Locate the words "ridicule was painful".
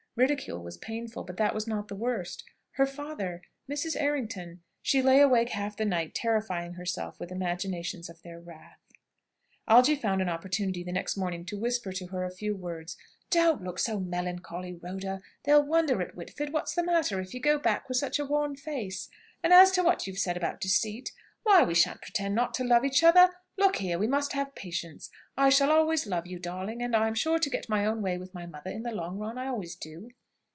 0.17-1.23